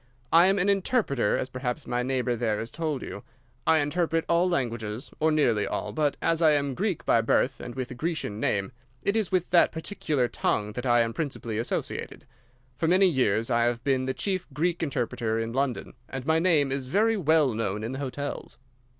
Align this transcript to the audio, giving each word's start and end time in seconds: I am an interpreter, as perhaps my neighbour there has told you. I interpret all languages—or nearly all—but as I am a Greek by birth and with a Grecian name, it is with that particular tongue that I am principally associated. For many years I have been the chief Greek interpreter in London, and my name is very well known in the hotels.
I 0.33 0.47
am 0.47 0.57
an 0.57 0.67
interpreter, 0.67 1.37
as 1.37 1.47
perhaps 1.47 1.85
my 1.85 2.01
neighbour 2.01 2.35
there 2.35 2.57
has 2.57 2.71
told 2.71 3.03
you. 3.03 3.21
I 3.67 3.77
interpret 3.77 4.25
all 4.27 4.49
languages—or 4.49 5.31
nearly 5.31 5.67
all—but 5.67 6.17
as 6.23 6.41
I 6.41 6.53
am 6.53 6.71
a 6.71 6.73
Greek 6.73 7.05
by 7.05 7.21
birth 7.21 7.59
and 7.59 7.75
with 7.75 7.91
a 7.91 7.93
Grecian 7.93 8.39
name, 8.39 8.71
it 9.03 9.15
is 9.15 9.31
with 9.31 9.51
that 9.51 9.71
particular 9.71 10.27
tongue 10.27 10.71
that 10.71 10.87
I 10.87 11.01
am 11.01 11.13
principally 11.13 11.59
associated. 11.59 12.25
For 12.79 12.87
many 12.87 13.05
years 13.05 13.51
I 13.51 13.65
have 13.65 13.83
been 13.83 14.05
the 14.05 14.15
chief 14.15 14.47
Greek 14.51 14.81
interpreter 14.81 15.37
in 15.37 15.53
London, 15.53 15.93
and 16.09 16.25
my 16.25 16.39
name 16.39 16.71
is 16.71 16.85
very 16.85 17.15
well 17.15 17.53
known 17.53 17.83
in 17.83 17.91
the 17.91 17.99
hotels. 17.99 18.57